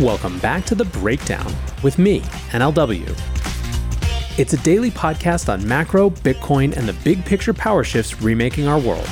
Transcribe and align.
Welcome 0.00 0.38
back 0.38 0.64
to 0.64 0.74
The 0.74 0.86
Breakdown 0.86 1.54
with 1.82 1.98
me, 1.98 2.20
NLW. 2.52 3.06
It's 4.38 4.54
a 4.54 4.56
daily 4.56 4.90
podcast 4.90 5.52
on 5.52 5.68
macro, 5.68 6.08
Bitcoin, 6.08 6.74
and 6.74 6.88
the 6.88 6.94
big 7.04 7.22
picture 7.26 7.52
power 7.52 7.84
shifts 7.84 8.22
remaking 8.22 8.66
our 8.66 8.78
world. 8.78 9.06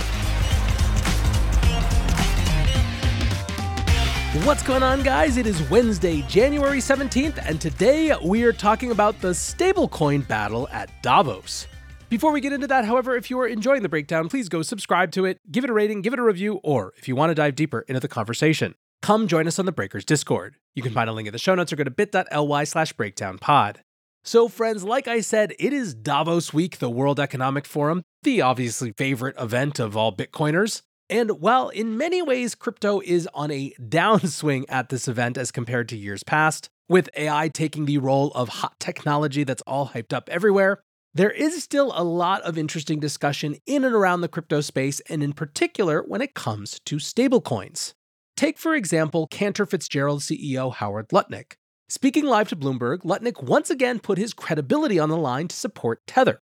What's 4.47 4.63
going 4.63 4.83
on, 4.83 5.03
guys? 5.03 5.37
It 5.37 5.47
is 5.47 5.61
Wednesday, 5.69 6.23
January 6.23 6.79
17th, 6.79 7.39
and 7.47 7.61
today 7.61 8.17
we 8.25 8.45
are 8.45 8.55
talking 8.55 8.91
about 8.91 9.21
the 9.21 9.33
stablecoin 9.33 10.27
battle 10.27 10.69
at 10.73 10.91
Davos. 11.03 11.67
Before 12.09 12.33
we 12.33 12.41
get 12.41 12.55
into 12.55 12.67
that, 12.69 12.87
however, 12.87 13.15
if 13.15 13.29
you 13.29 13.39
are 13.41 13.47
enjoying 13.47 13.83
the 13.83 13.91
breakdown, 13.91 14.31
please 14.31 14.49
go 14.49 14.63
subscribe 14.63 15.13
to 15.13 15.27
it, 15.27 15.39
give 15.53 15.65
it 15.65 15.71
a 15.71 15.75
rating, 15.75 16.01
give 16.01 16.15
it 16.15 16.19
a 16.19 16.23
review, 16.23 16.61
or 16.65 16.95
if 16.97 17.09
you 17.09 17.15
want 17.15 17.29
to 17.29 17.35
dive 17.35 17.57
deeper 17.57 17.81
into 17.89 18.01
the 18.01 18.09
conversation, 18.09 18.75
come 19.03 19.29
join 19.29 19.47
us 19.47 19.59
on 19.59 19.67
the 19.67 19.73
Breakers 19.73 20.05
Discord. 20.05 20.57
You 20.75 20.83
can 20.83 20.91
mm-hmm. 20.91 20.95
find 20.97 21.11
a 21.11 21.13
link 21.13 21.29
in 21.29 21.33
the 21.33 21.39
show 21.39 21.55
notes 21.55 21.73
or 21.73 21.77
go 21.77 21.85
to 21.85 21.91
bit.ly 21.91 22.65
slash 22.65 22.93
breakdownpod. 22.95 23.77
So, 24.25 24.49
friends, 24.49 24.85
like 24.85 25.09
I 25.09 25.21
said, 25.21 25.55
it 25.59 25.73
is 25.73 25.95
Davos 25.95 26.53
Week, 26.53 26.79
the 26.79 26.91
World 26.91 27.19
Economic 27.19 27.65
Forum, 27.65 28.03
the 28.25 28.43
obviously 28.43 28.93
favorite 28.99 29.37
event 29.39 29.79
of 29.79 29.97
all 29.97 30.15
Bitcoiners. 30.15 30.83
And 31.11 31.41
while 31.41 31.71
in 31.71 31.97
many 31.97 32.21
ways 32.21 32.55
crypto 32.55 33.01
is 33.05 33.29
on 33.33 33.51
a 33.51 33.73
downswing 33.81 34.65
at 34.69 34.91
this 34.91 35.09
event 35.09 35.39
as 35.39 35.51
compared 35.51 35.89
to 35.91 35.97
years 35.97 36.23
past, 36.23 36.69
with 36.89 37.11
AI 37.17 37.49
taking 37.49 37.85
the 37.85 37.99
role 37.99 38.31
of 38.33 38.49
hot 38.49 38.79
technology 38.79 39.45
that's 39.45 39.63
all 39.63 39.89
hyped 39.89 40.13
up 40.13 40.29
everywhere, 40.29 40.81
there 41.15 41.31
is 41.31 41.63
still 41.63 41.93
a 41.95 42.05
lot 42.05 42.43
of 42.43 42.59
interesting 42.59 43.01
discussion 43.01 43.57
in 43.67 43.85
and 43.85 43.95
around 43.95 44.21
the 44.21 44.29
crypto 44.29 44.61
space, 44.61 45.01
and 45.09 45.23
in 45.23 45.33
particular 45.33 46.03
when 46.03 46.21
it 46.21 46.35
comes 46.35 46.81
to 46.81 46.97
stablecoins. 46.97 47.95
Take, 48.39 48.57
for 48.57 48.77
example, 48.77 49.27
Cantor 49.27 49.67
Fitzgerald 49.67 50.21
CEO 50.21 50.73
Howard 50.73 51.09
Lutnick. 51.09 51.55
Speaking 51.89 52.25
live 52.25 52.49
to 52.51 52.55
Bloomberg, 52.55 52.99
Lutnick 52.99 53.43
once 53.43 53.69
again 53.69 53.99
put 53.99 54.17
his 54.17 54.33
credibility 54.33 54.97
on 54.97 55.09
the 55.09 55.17
line 55.17 55.49
to 55.49 55.57
support 55.57 56.07
Tether. 56.07 56.39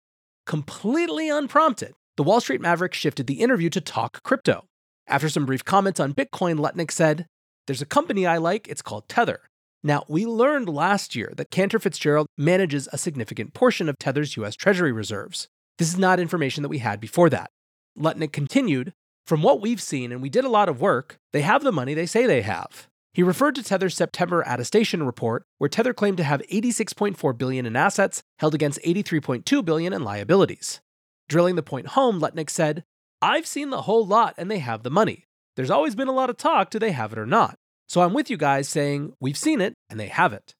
Completely 0.46 1.30
unprompted, 1.30 1.94
the 2.18 2.24
Wall 2.24 2.42
Street 2.42 2.60
Maverick 2.60 2.94
shifted 2.94 3.28
the 3.28 3.40
interview 3.40 3.70
to 3.70 3.80
talk 3.80 4.22
crypto. 4.24 4.66
After 5.08 5.30
some 5.30 5.46
brief 5.46 5.64
comments 5.64 6.02
on 6.02 6.14
Bitcoin, 6.14 6.60
Lutnick 6.60 6.92
said, 6.92 7.28
There's 7.66 7.82
a 7.82 7.86
company 7.86 8.26
I 8.26 8.40
like, 8.40 8.68
it's 8.68 8.82
called 8.82 9.08
Tether. 9.08 9.44
Now, 9.82 10.04
we 10.10 10.26
learned 10.26 10.68
last 10.68 11.16
year 11.16 11.32
that 11.38 11.50
Cantor 11.50 11.80
Fitzgerald 11.80 12.28
manages 12.38 12.90
a 12.92 12.98
significant 12.98 13.54
portion 13.54 13.88
of 13.88 13.98
Tether's 13.98 14.36
US 14.36 14.58
Treasury 14.58 14.92
reserves. 14.92 15.48
This 15.78 15.88
is 15.88 15.98
not 15.98 16.20
information 16.20 16.62
that 16.64 16.68
we 16.68 16.80
had 16.80 17.00
before 17.00 17.30
that. 17.30 17.52
Lutnick 17.98 18.34
continued, 18.34 18.92
From 19.26 19.42
what 19.42 19.60
we've 19.60 19.82
seen, 19.82 20.12
and 20.12 20.22
we 20.22 20.30
did 20.30 20.46
a 20.46 20.50
lot 20.50 20.70
of 20.70 20.80
work, 20.80 21.18
they 21.34 21.42
have 21.42 21.64
the 21.64 21.72
money 21.72 21.96
they 21.96 22.06
say 22.06 22.28
they 22.28 22.44
have. 22.44 22.88
He 23.12 23.24
referred 23.24 23.56
to 23.56 23.64
Tether's 23.64 23.96
September 23.96 24.44
attestation 24.46 25.02
report, 25.02 25.46
where 25.58 25.70
Tether 25.70 25.94
claimed 25.94 26.18
to 26.18 26.24
have 26.24 26.44
86.4 26.52 27.38
billion 27.38 27.66
in 27.66 27.76
assets 27.76 28.22
held 28.38 28.54
against 28.54 28.82
83.2 28.84 29.66
billion 29.66 29.94
in 29.94 30.04
liabilities. 30.04 30.80
Drilling 31.28 31.56
the 31.56 31.64
point 31.64 31.88
home, 31.88 32.20
Lutnick 32.20 32.52
said, 32.52 32.84
I've 33.22 33.48
seen 33.48 33.72
the 33.72 33.84
whole 33.84 34.06
lot 34.06 34.36
and 34.38 34.52
they 34.52 34.60
have 34.60 34.84
the 34.84 34.92
money. 34.92 35.24
There's 35.56 35.72
always 35.72 35.96
been 35.96 36.08
a 36.08 36.14
lot 36.14 36.30
of 36.30 36.38
talk 36.38 36.70
do 36.70 36.78
they 36.78 36.92
have 36.92 37.14
it 37.14 37.18
or 37.18 37.26
not? 37.26 37.56
So 37.88 38.02
I'm 38.02 38.14
with 38.14 38.30
you 38.30 38.38
guys 38.38 38.70
saying 38.70 39.14
we've 39.20 39.38
seen 39.38 39.62
it 39.62 39.74
and 39.90 40.00
they 40.00 40.08
have 40.08 40.34
it. 40.34 40.54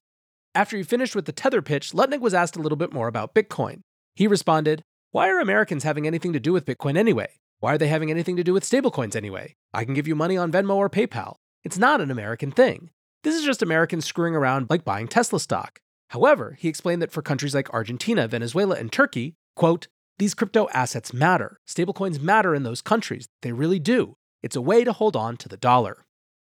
After 0.56 0.78
he 0.78 0.84
finished 0.84 1.16
with 1.16 1.26
the 1.26 1.32
tether 1.34 1.62
pitch, 1.62 1.92
Lutnick 1.92 2.22
was 2.22 2.34
asked 2.34 2.56
a 2.56 2.62
little 2.62 2.78
bit 2.78 2.94
more 2.94 3.08
about 3.08 3.36
Bitcoin. 3.36 3.82
He 4.16 4.26
responded, 4.26 4.82
Why 5.12 5.30
are 5.30 5.40
Americans 5.40 5.84
having 5.84 6.08
anything 6.08 6.34
to 6.34 6.40
do 6.40 6.54
with 6.54 6.66
Bitcoin 6.66 6.98
anyway? 6.98 7.30
Why 7.60 7.74
are 7.74 7.78
they 7.78 7.88
having 7.88 8.12
anything 8.12 8.36
to 8.38 8.44
do 8.44 8.54
with 8.54 8.64
stablecoins 8.64 9.16
anyway? 9.16 9.56
I 9.74 9.86
can 9.86 9.94
give 9.94 10.08
you 10.08 10.16
money 10.16 10.38
on 10.38 10.52
Venmo 10.52 10.76
or 10.76 10.90
PayPal. 10.90 11.36
It's 11.64 11.78
not 11.78 12.02
an 12.02 12.12
American 12.12 12.52
thing. 12.52 12.90
This 13.24 13.36
is 13.36 13.44
just 13.44 13.62
Americans 13.62 14.06
screwing 14.06 14.36
around 14.36 14.68
like 14.70 14.86
buying 14.86 15.08
Tesla 15.08 15.40
stock. 15.40 15.80
However, 16.10 16.56
he 16.60 16.68
explained 16.68 17.02
that 17.02 17.12
for 17.12 17.22
countries 17.22 17.56
like 17.56 17.74
Argentina, 17.74 18.28
Venezuela, 18.28 18.76
and 18.76 18.92
Turkey, 18.92 19.36
quote, 19.56 19.88
these 20.18 20.34
crypto 20.34 20.68
assets 20.74 21.14
matter. 21.14 21.60
Stablecoins 21.68 22.22
matter 22.22 22.56
in 22.56 22.64
those 22.64 22.82
countries. 22.82 23.28
They 23.42 23.52
really 23.52 23.80
do. 23.80 24.16
It's 24.44 24.56
a 24.56 24.62
way 24.62 24.84
to 24.84 24.94
hold 24.94 25.16
on 25.16 25.36
to 25.38 25.50
the 25.50 25.58
dollar. 25.58 26.06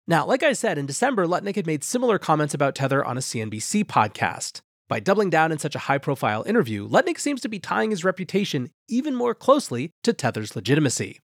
Now, 0.07 0.25
like 0.25 0.43
I 0.43 0.53
said, 0.53 0.77
in 0.77 0.85
December, 0.85 1.25
Lutnick 1.25 1.55
had 1.55 1.65
made 1.65 1.83
similar 1.83 2.19
comments 2.19 2.53
about 2.53 2.75
Tether 2.75 3.03
on 3.03 3.17
a 3.17 3.21
CNBC 3.21 3.85
podcast. 3.85 4.61
By 4.87 4.99
doubling 4.99 5.31
down 5.31 5.51
in 5.51 5.57
such 5.57 5.73
a 5.73 5.79
high 5.79 5.97
profile 5.97 6.43
interview, 6.43 6.87
Lutnick 6.87 7.19
seems 7.19 7.41
to 7.41 7.49
be 7.49 7.59
tying 7.59 7.89
his 7.89 8.03
reputation 8.03 8.69
even 8.87 9.15
more 9.15 9.33
closely 9.33 9.91
to 10.03 10.13
Tether's 10.13 10.55
legitimacy. 10.55 11.21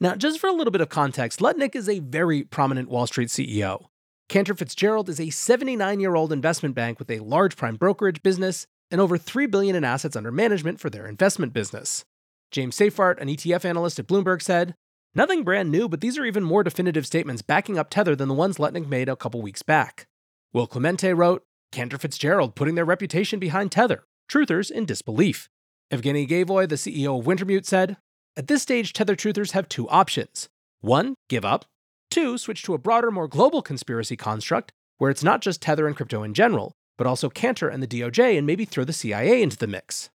Now, 0.00 0.16
just 0.16 0.40
for 0.40 0.48
a 0.48 0.52
little 0.52 0.72
bit 0.72 0.80
of 0.80 0.88
context, 0.88 1.38
Lutnick 1.38 1.76
is 1.76 1.88
a 1.88 2.00
very 2.00 2.42
prominent 2.42 2.88
Wall 2.88 3.06
Street 3.06 3.28
CEO. 3.28 3.86
Cantor 4.28 4.54
Fitzgerald 4.54 5.08
is 5.08 5.20
a 5.20 5.30
79 5.30 6.00
year 6.00 6.16
old 6.16 6.32
investment 6.32 6.74
bank 6.74 6.98
with 6.98 7.10
a 7.10 7.20
large 7.20 7.56
prime 7.56 7.76
brokerage 7.76 8.22
business 8.22 8.66
and 8.90 9.00
over 9.00 9.16
3 9.16 9.46
billion 9.46 9.76
in 9.76 9.84
assets 9.84 10.16
under 10.16 10.32
management 10.32 10.80
for 10.80 10.90
their 10.90 11.06
investment 11.06 11.52
business. 11.52 12.04
James 12.50 12.76
Seyffart, 12.76 13.20
an 13.20 13.28
ETF 13.28 13.64
analyst 13.64 13.98
at 14.00 14.08
Bloomberg, 14.08 14.42
said, 14.42 14.74
Nothing 15.14 15.44
brand 15.44 15.70
new, 15.70 15.88
but 15.88 16.00
these 16.00 16.18
are 16.18 16.24
even 16.24 16.42
more 16.42 16.64
definitive 16.64 17.06
statements 17.06 17.42
backing 17.42 17.78
up 17.78 17.90
Tether 17.90 18.16
than 18.16 18.28
the 18.28 18.34
ones 18.34 18.58
Lutnick 18.58 18.88
made 18.88 19.08
a 19.08 19.14
couple 19.14 19.40
weeks 19.40 19.62
back. 19.62 20.08
Will 20.52 20.66
Clemente 20.66 21.12
wrote, 21.12 21.44
Cantor 21.74 21.98
Fitzgerald 21.98 22.54
putting 22.54 22.76
their 22.76 22.84
reputation 22.84 23.40
behind 23.40 23.72
Tether, 23.72 24.04
truthers 24.30 24.70
in 24.70 24.86
disbelief. 24.86 25.48
Evgeny 25.90 26.26
Gaevoy, 26.26 26.68
the 26.68 26.76
CEO 26.76 27.18
of 27.18 27.26
Wintermute, 27.26 27.66
said, 27.66 27.96
At 28.36 28.46
this 28.46 28.62
stage, 28.62 28.92
Tether 28.92 29.16
truthers 29.16 29.50
have 29.50 29.68
two 29.68 29.88
options. 29.88 30.48
One, 30.80 31.14
give 31.28 31.44
up. 31.44 31.64
Two, 32.10 32.38
switch 32.38 32.62
to 32.62 32.74
a 32.74 32.78
broader, 32.78 33.10
more 33.10 33.26
global 33.26 33.60
conspiracy 33.60 34.16
construct, 34.16 34.72
where 34.98 35.10
it's 35.10 35.24
not 35.24 35.42
just 35.42 35.60
Tether 35.60 35.86
and 35.88 35.96
crypto 35.96 36.22
in 36.22 36.32
general, 36.32 36.72
but 36.96 37.08
also 37.08 37.28
Cantor 37.28 37.68
and 37.68 37.82
the 37.82 37.88
DOJ 37.88 38.38
and 38.38 38.46
maybe 38.46 38.64
throw 38.64 38.84
the 38.84 38.92
CIA 38.92 39.42
into 39.42 39.56
the 39.56 39.66
mix. 39.66 40.10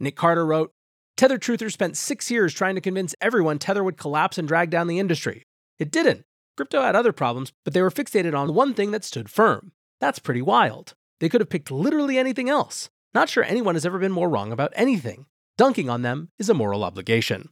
Nick 0.00 0.16
Carter 0.16 0.44
wrote, 0.44 0.72
Tether 1.16 1.38
Truthers 1.38 1.72
spent 1.72 1.96
six 1.96 2.30
years 2.30 2.52
trying 2.52 2.74
to 2.74 2.80
convince 2.80 3.14
everyone 3.20 3.58
Tether 3.58 3.84
would 3.84 3.96
collapse 3.96 4.38
and 4.38 4.46
drag 4.48 4.70
down 4.70 4.88
the 4.88 4.98
industry. 4.98 5.44
It 5.78 5.92
didn't. 5.92 6.24
Crypto 6.56 6.82
had 6.82 6.96
other 6.96 7.12
problems, 7.12 7.52
but 7.64 7.74
they 7.74 7.82
were 7.82 7.90
fixated 7.90 8.36
on 8.36 8.54
one 8.54 8.74
thing 8.74 8.90
that 8.90 9.04
stood 9.04 9.30
firm. 9.30 9.72
That's 10.00 10.18
pretty 10.18 10.42
wild. 10.42 10.94
They 11.20 11.28
could 11.28 11.40
have 11.40 11.48
picked 11.48 11.70
literally 11.70 12.18
anything 12.18 12.48
else. 12.48 12.90
Not 13.14 13.28
sure 13.28 13.44
anyone 13.44 13.74
has 13.74 13.86
ever 13.86 13.98
been 13.98 14.12
more 14.12 14.28
wrong 14.28 14.52
about 14.52 14.72
anything. 14.76 15.26
Dunking 15.56 15.88
on 15.88 16.02
them 16.02 16.28
is 16.38 16.50
a 16.50 16.54
moral 16.54 16.84
obligation. 16.84 17.48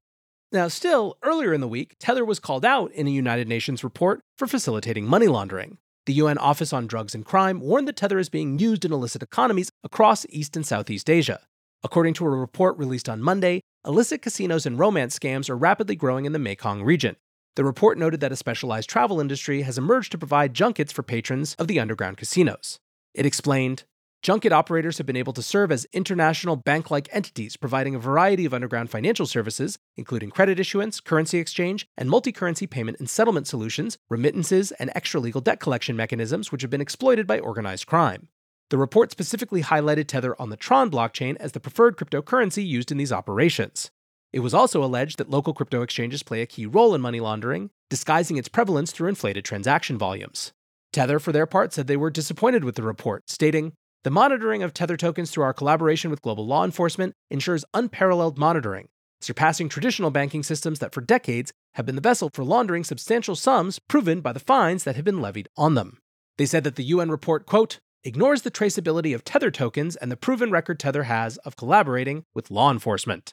Now, 0.52 0.68
still, 0.68 1.16
earlier 1.22 1.52
in 1.52 1.60
the 1.60 1.68
week, 1.68 1.96
Tether 1.98 2.24
was 2.24 2.38
called 2.38 2.64
out 2.64 2.92
in 2.92 3.06
a 3.06 3.10
United 3.10 3.48
Nations 3.48 3.82
report 3.82 4.20
for 4.38 4.46
facilitating 4.46 5.06
money 5.06 5.26
laundering. 5.26 5.78
The 6.06 6.12
UN 6.14 6.36
Office 6.36 6.72
on 6.72 6.86
Drugs 6.86 7.14
and 7.14 7.24
Crime 7.24 7.60
warned 7.60 7.88
that 7.88 7.96
Tether 7.96 8.18
is 8.18 8.28
being 8.28 8.58
used 8.58 8.84
in 8.84 8.92
illicit 8.92 9.22
economies 9.22 9.70
across 9.82 10.26
East 10.28 10.54
and 10.54 10.66
Southeast 10.66 11.08
Asia. 11.08 11.40
According 11.82 12.14
to 12.14 12.26
a 12.26 12.30
report 12.30 12.76
released 12.76 13.08
on 13.08 13.22
Monday, 13.22 13.62
illicit 13.86 14.20
casinos 14.20 14.66
and 14.66 14.78
romance 14.78 15.18
scams 15.18 15.48
are 15.48 15.56
rapidly 15.56 15.96
growing 15.96 16.26
in 16.26 16.32
the 16.32 16.38
Mekong 16.38 16.82
region. 16.82 17.16
The 17.56 17.64
report 17.64 17.98
noted 17.98 18.20
that 18.20 18.32
a 18.32 18.36
specialized 18.36 18.90
travel 18.90 19.20
industry 19.20 19.62
has 19.62 19.78
emerged 19.78 20.10
to 20.12 20.18
provide 20.18 20.54
junkets 20.54 20.92
for 20.92 21.04
patrons 21.04 21.54
of 21.54 21.68
the 21.68 21.78
underground 21.78 22.16
casinos. 22.16 22.80
It 23.14 23.26
explained 23.26 23.84
Junket 24.24 24.52
operators 24.52 24.96
have 24.96 25.06
been 25.06 25.18
able 25.18 25.34
to 25.34 25.42
serve 25.42 25.70
as 25.70 25.86
international 25.92 26.56
bank 26.56 26.90
like 26.90 27.10
entities, 27.12 27.58
providing 27.58 27.94
a 27.94 27.98
variety 27.98 28.46
of 28.46 28.54
underground 28.54 28.90
financial 28.90 29.26
services, 29.26 29.78
including 29.98 30.30
credit 30.30 30.58
issuance, 30.58 30.98
currency 30.98 31.38
exchange, 31.38 31.86
and 31.98 32.08
multi 32.08 32.32
currency 32.32 32.66
payment 32.66 32.98
and 32.98 33.10
settlement 33.10 33.46
solutions, 33.46 33.98
remittances, 34.08 34.72
and 34.72 34.90
extra 34.94 35.20
legal 35.20 35.42
debt 35.42 35.60
collection 35.60 35.94
mechanisms, 35.94 36.50
which 36.50 36.62
have 36.62 36.70
been 36.70 36.80
exploited 36.80 37.26
by 37.26 37.38
organized 37.38 37.86
crime. 37.86 38.28
The 38.70 38.78
report 38.78 39.10
specifically 39.10 39.62
highlighted 39.62 40.06
Tether 40.06 40.40
on 40.40 40.48
the 40.48 40.56
Tron 40.56 40.90
blockchain 40.90 41.36
as 41.36 41.52
the 41.52 41.60
preferred 41.60 41.98
cryptocurrency 41.98 42.66
used 42.66 42.90
in 42.90 42.96
these 42.96 43.12
operations. 43.12 43.90
It 44.34 44.42
was 44.42 44.52
also 44.52 44.82
alleged 44.82 45.18
that 45.18 45.30
local 45.30 45.54
crypto 45.54 45.82
exchanges 45.82 46.24
play 46.24 46.42
a 46.42 46.46
key 46.46 46.66
role 46.66 46.92
in 46.92 47.00
money 47.00 47.20
laundering, 47.20 47.70
disguising 47.88 48.36
its 48.36 48.48
prevalence 48.48 48.90
through 48.90 49.08
inflated 49.08 49.44
transaction 49.44 49.96
volumes. 49.96 50.52
Tether, 50.92 51.20
for 51.20 51.30
their 51.30 51.46
part, 51.46 51.72
said 51.72 51.86
they 51.86 51.96
were 51.96 52.10
disappointed 52.10 52.64
with 52.64 52.74
the 52.74 52.82
report, 52.82 53.30
stating, 53.30 53.74
The 54.02 54.10
monitoring 54.10 54.64
of 54.64 54.74
Tether 54.74 54.96
tokens 54.96 55.30
through 55.30 55.44
our 55.44 55.54
collaboration 55.54 56.10
with 56.10 56.20
global 56.20 56.44
law 56.44 56.64
enforcement 56.64 57.14
ensures 57.30 57.64
unparalleled 57.74 58.36
monitoring, 58.36 58.88
surpassing 59.20 59.68
traditional 59.68 60.10
banking 60.10 60.42
systems 60.42 60.80
that 60.80 60.92
for 60.92 61.00
decades 61.00 61.52
have 61.74 61.86
been 61.86 61.94
the 61.94 62.00
vessel 62.00 62.28
for 62.34 62.42
laundering 62.42 62.82
substantial 62.82 63.36
sums 63.36 63.78
proven 63.78 64.20
by 64.20 64.32
the 64.32 64.40
fines 64.40 64.82
that 64.82 64.96
have 64.96 65.04
been 65.04 65.22
levied 65.22 65.48
on 65.56 65.76
them. 65.76 65.98
They 66.38 66.46
said 66.46 66.64
that 66.64 66.74
the 66.74 66.82
UN 66.82 67.08
report, 67.08 67.46
quote, 67.46 67.78
ignores 68.02 68.42
the 68.42 68.50
traceability 68.50 69.14
of 69.14 69.22
Tether 69.22 69.52
tokens 69.52 69.94
and 69.94 70.10
the 70.10 70.16
proven 70.16 70.50
record 70.50 70.80
Tether 70.80 71.04
has 71.04 71.36
of 71.36 71.54
collaborating 71.54 72.24
with 72.34 72.50
law 72.50 72.72
enforcement. 72.72 73.32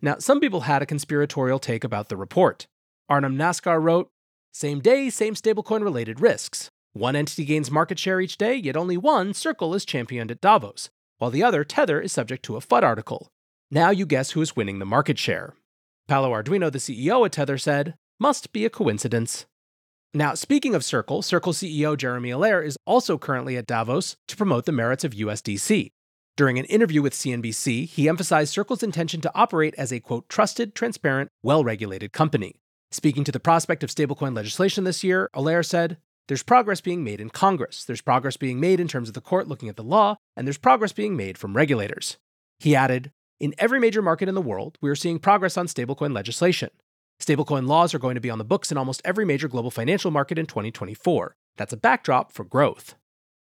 Now, 0.00 0.18
some 0.18 0.40
people 0.40 0.62
had 0.62 0.82
a 0.82 0.86
conspiratorial 0.86 1.58
take 1.58 1.84
about 1.84 2.08
the 2.08 2.16
report. 2.16 2.66
Arnhem 3.08 3.36
Naskar 3.36 3.82
wrote, 3.82 4.08
Same 4.52 4.80
day, 4.80 5.10
same 5.10 5.34
stablecoin 5.34 5.82
related 5.82 6.20
risks. 6.20 6.70
One 6.92 7.16
entity 7.16 7.44
gains 7.44 7.70
market 7.70 7.98
share 7.98 8.20
each 8.20 8.38
day, 8.38 8.54
yet 8.54 8.76
only 8.76 8.96
one 8.96 9.34
Circle 9.34 9.74
is 9.74 9.84
championed 9.84 10.30
at 10.30 10.40
Davos, 10.40 10.90
while 11.18 11.30
the 11.30 11.42
other, 11.42 11.64
Tether, 11.64 12.00
is 12.00 12.12
subject 12.12 12.44
to 12.44 12.56
a 12.56 12.60
FUD 12.60 12.82
article. 12.82 13.28
Now 13.70 13.90
you 13.90 14.06
guess 14.06 14.30
who 14.30 14.40
is 14.40 14.56
winning 14.56 14.78
the 14.78 14.86
market 14.86 15.18
share. 15.18 15.54
Paolo 16.08 16.30
Ardoino, 16.30 16.70
the 16.70 16.78
CEO 16.78 17.24
at 17.26 17.32
Tether, 17.32 17.58
said, 17.58 17.94
Must 18.18 18.52
be 18.52 18.64
a 18.64 18.70
coincidence. 18.70 19.46
Now, 20.14 20.34
speaking 20.34 20.74
of 20.74 20.84
Circle, 20.84 21.22
Circle 21.22 21.52
CEO 21.52 21.96
Jeremy 21.96 22.30
Allaire 22.30 22.62
is 22.64 22.78
also 22.86 23.18
currently 23.18 23.56
at 23.56 23.66
Davos 23.66 24.16
to 24.28 24.36
promote 24.36 24.64
the 24.64 24.72
merits 24.72 25.04
of 25.04 25.12
USDC. 25.12 25.90
During 26.36 26.58
an 26.58 26.66
interview 26.66 27.00
with 27.00 27.14
CNBC, 27.14 27.88
he 27.88 28.10
emphasized 28.10 28.52
Circle's 28.52 28.82
intention 28.82 29.22
to 29.22 29.32
operate 29.34 29.74
as 29.78 29.90
a 29.90 30.00
quote, 30.00 30.28
trusted, 30.28 30.74
transparent, 30.74 31.30
well 31.42 31.64
regulated 31.64 32.12
company. 32.12 32.56
Speaking 32.90 33.24
to 33.24 33.32
the 33.32 33.40
prospect 33.40 33.82
of 33.82 33.88
stablecoin 33.88 34.36
legislation 34.36 34.84
this 34.84 35.02
year, 35.02 35.30
Allaire 35.32 35.62
said, 35.62 35.96
There's 36.28 36.42
progress 36.42 36.82
being 36.82 37.02
made 37.02 37.22
in 37.22 37.30
Congress, 37.30 37.84
there's 37.86 38.02
progress 38.02 38.36
being 38.36 38.60
made 38.60 38.80
in 38.80 38.88
terms 38.88 39.08
of 39.08 39.14
the 39.14 39.22
court 39.22 39.48
looking 39.48 39.70
at 39.70 39.76
the 39.76 39.82
law, 39.82 40.16
and 40.36 40.46
there's 40.46 40.58
progress 40.58 40.92
being 40.92 41.16
made 41.16 41.38
from 41.38 41.56
regulators. 41.56 42.18
He 42.58 42.76
added, 42.76 43.12
In 43.40 43.54
every 43.56 43.80
major 43.80 44.02
market 44.02 44.28
in 44.28 44.34
the 44.34 44.42
world, 44.42 44.76
we 44.82 44.90
are 44.90 44.94
seeing 44.94 45.18
progress 45.18 45.56
on 45.56 45.68
stablecoin 45.68 46.14
legislation. 46.14 46.68
Stablecoin 47.18 47.66
laws 47.66 47.94
are 47.94 47.98
going 47.98 48.14
to 48.14 48.20
be 48.20 48.30
on 48.30 48.36
the 48.36 48.44
books 48.44 48.70
in 48.70 48.76
almost 48.76 49.00
every 49.06 49.24
major 49.24 49.48
global 49.48 49.70
financial 49.70 50.10
market 50.10 50.38
in 50.38 50.44
2024. 50.44 51.34
That's 51.56 51.72
a 51.72 51.78
backdrop 51.78 52.30
for 52.30 52.44
growth. 52.44 52.94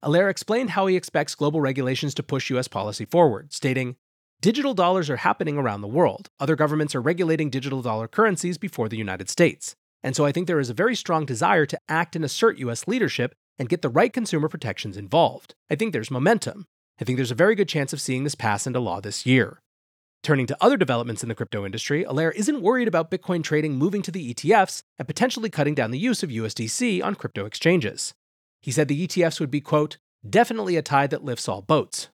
Allaire 0.02 0.30
explained 0.30 0.70
how 0.70 0.86
he 0.86 0.96
expects 0.96 1.34
global 1.34 1.60
regulations 1.60 2.14
to 2.14 2.22
push 2.22 2.50
US 2.50 2.68
policy 2.68 3.04
forward, 3.04 3.52
stating, 3.52 3.96
Digital 4.40 4.74
dollars 4.74 5.08
are 5.08 5.16
happening 5.16 5.56
around 5.56 5.80
the 5.80 5.88
world. 5.88 6.28
Other 6.38 6.56
governments 6.56 6.94
are 6.94 7.00
regulating 7.00 7.48
digital 7.48 7.80
dollar 7.80 8.06
currencies 8.06 8.58
before 8.58 8.88
the 8.88 8.98
United 8.98 9.30
States. 9.30 9.74
And 10.02 10.14
so 10.14 10.26
I 10.26 10.32
think 10.32 10.46
there 10.46 10.60
is 10.60 10.68
a 10.68 10.74
very 10.74 10.94
strong 10.94 11.24
desire 11.24 11.64
to 11.66 11.80
act 11.88 12.14
and 12.14 12.24
assert 12.24 12.58
US 12.58 12.86
leadership 12.86 13.34
and 13.58 13.68
get 13.68 13.80
the 13.80 13.88
right 13.88 14.12
consumer 14.12 14.48
protections 14.48 14.96
involved. 14.96 15.54
I 15.70 15.74
think 15.74 15.92
there's 15.92 16.10
momentum. 16.10 16.66
I 17.00 17.04
think 17.04 17.16
there's 17.16 17.30
a 17.30 17.34
very 17.34 17.54
good 17.54 17.68
chance 17.68 17.92
of 17.92 18.00
seeing 18.00 18.24
this 18.24 18.34
pass 18.34 18.66
into 18.66 18.78
law 18.78 19.00
this 19.00 19.24
year. 19.24 19.60
Turning 20.22 20.46
to 20.46 20.56
other 20.60 20.76
developments 20.76 21.22
in 21.22 21.28
the 21.28 21.34
crypto 21.34 21.64
industry, 21.64 22.04
Allaire 22.04 22.32
isn't 22.32 22.60
worried 22.60 22.88
about 22.88 23.10
Bitcoin 23.10 23.42
trading 23.42 23.76
moving 23.76 24.02
to 24.02 24.10
the 24.10 24.34
ETFs 24.34 24.82
and 24.98 25.08
potentially 25.08 25.48
cutting 25.48 25.74
down 25.74 25.90
the 25.90 25.98
use 25.98 26.22
of 26.22 26.30
USDC 26.30 27.02
on 27.02 27.14
crypto 27.14 27.46
exchanges. 27.46 28.12
He 28.66 28.72
said 28.72 28.88
the 28.88 29.06
ETFs 29.06 29.38
would 29.38 29.52
be, 29.52 29.60
quote, 29.60 29.96
definitely 30.28 30.74
a 30.74 30.82
tide 30.82 31.10
that 31.10 31.22
lifts 31.22 31.48
all 31.48 31.62
boats. 31.62 32.08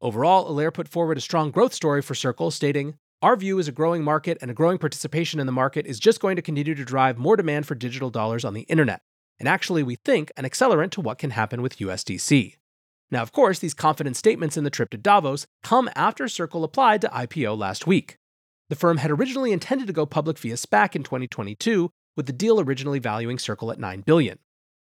Overall, 0.00 0.48
Allaire 0.50 0.72
put 0.72 0.88
forward 0.88 1.18
a 1.18 1.20
strong 1.20 1.50
growth 1.50 1.74
story 1.74 2.00
for 2.00 2.14
Circle, 2.14 2.50
stating, 2.50 2.94
Our 3.20 3.36
view 3.36 3.58
is 3.58 3.68
a 3.68 3.72
growing 3.72 4.02
market 4.02 4.38
and 4.40 4.50
a 4.50 4.54
growing 4.54 4.78
participation 4.78 5.38
in 5.38 5.44
the 5.44 5.52
market 5.52 5.84
is 5.84 6.00
just 6.00 6.18
going 6.18 6.36
to 6.36 6.42
continue 6.42 6.74
to 6.74 6.82
drive 6.82 7.18
more 7.18 7.36
demand 7.36 7.66
for 7.66 7.74
digital 7.74 8.08
dollars 8.08 8.42
on 8.42 8.54
the 8.54 8.62
internet, 8.62 9.02
and 9.38 9.46
actually, 9.46 9.82
we 9.82 9.96
think, 9.96 10.32
an 10.38 10.46
accelerant 10.46 10.92
to 10.92 11.02
what 11.02 11.18
can 11.18 11.32
happen 11.32 11.60
with 11.60 11.76
USDC. 11.76 12.54
Now, 13.10 13.20
of 13.20 13.32
course, 13.32 13.58
these 13.58 13.74
confident 13.74 14.16
statements 14.16 14.56
in 14.56 14.64
the 14.64 14.70
trip 14.70 14.88
to 14.92 14.96
Davos 14.96 15.46
come 15.62 15.90
after 15.94 16.26
Circle 16.26 16.64
applied 16.64 17.02
to 17.02 17.08
IPO 17.08 17.58
last 17.58 17.86
week. 17.86 18.16
The 18.70 18.76
firm 18.76 18.96
had 18.96 19.10
originally 19.10 19.52
intended 19.52 19.86
to 19.88 19.92
go 19.92 20.06
public 20.06 20.38
via 20.38 20.54
SPAC 20.54 20.96
in 20.96 21.02
2022, 21.02 21.90
with 22.16 22.24
the 22.24 22.32
deal 22.32 22.58
originally 22.58 22.98
valuing 22.98 23.38
Circle 23.38 23.70
at 23.70 23.78
9 23.78 24.00
billion. 24.06 24.38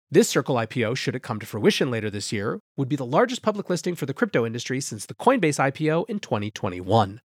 This 0.10 0.30
Circle 0.30 0.56
IPO, 0.56 0.96
should 0.96 1.16
it 1.16 1.22
come 1.22 1.38
to 1.42 1.46
fruition 1.46 1.92
later 1.92 2.10
this 2.10 2.32
year, 2.32 2.62
would 2.78 2.88
be 2.88 2.96
the 2.96 3.06
largest 3.06 3.42
public 3.42 3.70
listing 3.70 3.94
for 3.94 4.06
the 4.06 4.14
crypto 4.14 4.46
industry 4.46 4.80
since 4.80 5.06
the 5.06 5.14
Coinbase 5.14 5.60
IPO 5.60 6.06
in 6.08 6.20
2021. 6.20 7.20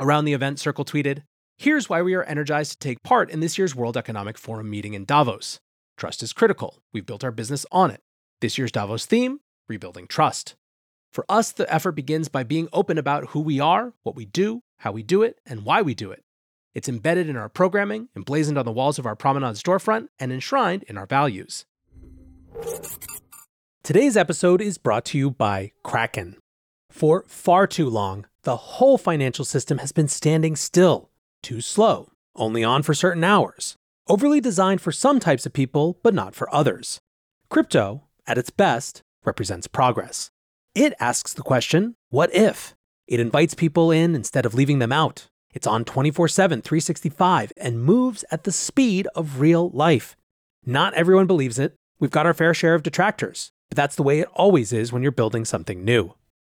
Around 0.00 0.24
the 0.24 0.32
event, 0.32 0.58
Circle 0.58 0.84
tweeted, 0.84 1.22
Here's 1.56 1.88
why 1.88 2.02
we 2.02 2.12
are 2.14 2.24
energized 2.24 2.72
to 2.72 2.78
take 2.78 3.04
part 3.04 3.30
in 3.30 3.38
this 3.38 3.56
year's 3.56 3.76
World 3.76 3.96
Economic 3.96 4.36
Forum 4.36 4.68
meeting 4.68 4.94
in 4.94 5.04
Davos. 5.04 5.60
Trust 5.96 6.24
is 6.24 6.32
critical. 6.32 6.82
We've 6.92 7.06
built 7.06 7.22
our 7.22 7.30
business 7.30 7.64
on 7.70 7.92
it. 7.92 8.00
This 8.40 8.58
year's 8.58 8.72
Davos 8.72 9.06
theme 9.06 9.38
rebuilding 9.68 10.08
trust. 10.08 10.56
For 11.12 11.24
us, 11.28 11.52
the 11.52 11.72
effort 11.72 11.92
begins 11.92 12.28
by 12.28 12.42
being 12.42 12.68
open 12.72 12.98
about 12.98 13.28
who 13.28 13.38
we 13.38 13.60
are, 13.60 13.92
what 14.02 14.16
we 14.16 14.24
do, 14.24 14.62
how 14.78 14.90
we 14.90 15.04
do 15.04 15.22
it, 15.22 15.38
and 15.46 15.64
why 15.64 15.82
we 15.82 15.94
do 15.94 16.10
it. 16.10 16.24
It's 16.74 16.88
embedded 16.88 17.28
in 17.28 17.36
our 17.36 17.48
programming, 17.48 18.08
emblazoned 18.16 18.58
on 18.58 18.64
the 18.64 18.72
walls 18.72 18.98
of 18.98 19.06
our 19.06 19.14
promenade 19.14 19.54
storefront, 19.54 20.08
and 20.18 20.32
enshrined 20.32 20.82
in 20.88 20.98
our 20.98 21.06
values. 21.06 21.64
Today's 23.82 24.16
episode 24.16 24.60
is 24.60 24.78
brought 24.78 25.04
to 25.06 25.18
you 25.18 25.30
by 25.30 25.72
Kraken. 25.82 26.36
For 26.90 27.24
far 27.26 27.66
too 27.66 27.88
long, 27.88 28.26
the 28.44 28.56
whole 28.56 28.96
financial 28.96 29.44
system 29.44 29.78
has 29.78 29.92
been 29.92 30.08
standing 30.08 30.56
still, 30.56 31.10
too 31.42 31.60
slow, 31.60 32.10
only 32.36 32.62
on 32.62 32.82
for 32.82 32.94
certain 32.94 33.24
hours, 33.24 33.76
overly 34.08 34.40
designed 34.40 34.80
for 34.80 34.92
some 34.92 35.20
types 35.20 35.44
of 35.46 35.52
people, 35.52 35.98
but 36.02 36.14
not 36.14 36.34
for 36.34 36.52
others. 36.54 36.98
Crypto, 37.50 38.04
at 38.26 38.38
its 38.38 38.50
best, 38.50 39.02
represents 39.24 39.66
progress. 39.66 40.30
It 40.74 40.94
asks 41.00 41.34
the 41.34 41.42
question, 41.42 41.94
what 42.10 42.34
if? 42.34 42.74
It 43.06 43.20
invites 43.20 43.54
people 43.54 43.90
in 43.90 44.14
instead 44.14 44.46
of 44.46 44.54
leaving 44.54 44.78
them 44.78 44.92
out. 44.92 45.26
It's 45.52 45.66
on 45.66 45.84
24 45.84 46.28
7, 46.28 46.62
365, 46.62 47.52
and 47.56 47.82
moves 47.82 48.24
at 48.30 48.44
the 48.44 48.52
speed 48.52 49.06
of 49.14 49.40
real 49.40 49.70
life. 49.70 50.16
Not 50.64 50.94
everyone 50.94 51.26
believes 51.26 51.58
it, 51.58 51.74
We've 51.98 52.10
got 52.10 52.26
our 52.26 52.34
fair 52.34 52.54
share 52.54 52.74
of 52.74 52.82
detractors, 52.82 53.52
but 53.70 53.76
that's 53.76 53.96
the 53.96 54.02
way 54.02 54.20
it 54.20 54.28
always 54.34 54.72
is 54.72 54.92
when 54.92 55.02
you're 55.02 55.12
building 55.12 55.44
something 55.44 55.84
new. 55.84 56.14